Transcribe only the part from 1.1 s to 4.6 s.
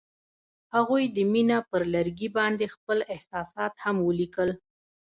د مینه پر لرګي باندې خپل احساسات هم لیکل.